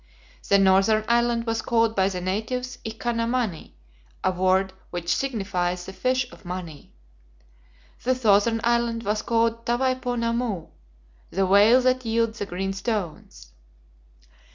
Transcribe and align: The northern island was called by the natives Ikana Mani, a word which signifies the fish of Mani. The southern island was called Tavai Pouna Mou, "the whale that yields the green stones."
The 0.49 0.57
northern 0.57 1.05
island 1.07 1.45
was 1.45 1.61
called 1.61 1.95
by 1.95 2.09
the 2.09 2.21
natives 2.21 2.79
Ikana 2.83 3.29
Mani, 3.29 3.75
a 4.23 4.31
word 4.31 4.73
which 4.89 5.15
signifies 5.15 5.85
the 5.85 5.93
fish 5.93 6.25
of 6.31 6.43
Mani. 6.43 6.91
The 8.01 8.15
southern 8.15 8.61
island 8.63 9.03
was 9.03 9.21
called 9.21 9.63
Tavai 9.63 10.01
Pouna 10.01 10.33
Mou, 10.33 10.69
"the 11.29 11.45
whale 11.45 11.81
that 11.81 12.03
yields 12.03 12.39
the 12.39 12.47
green 12.47 12.73
stones." 12.73 13.51